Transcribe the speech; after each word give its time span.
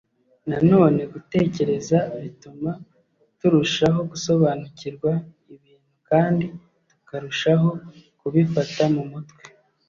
nanone 0.49 1.01
gutekereza 1.13 1.97
bituma 2.21 2.71
turushaho 3.39 3.99
gusobanukirwa 4.11 5.11
ibintu 5.53 5.91
kandi 6.09 6.45
tukarushaho 6.89 7.69
kubifata 8.19 8.83
mu 8.95 9.03
mutwe 9.11 9.43